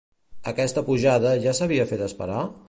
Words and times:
Aquesta 0.51 0.83
pujada 0.87 1.35
ja 1.45 1.55
s'havia 1.59 1.87
fet 1.93 2.05
esperar? 2.09 2.43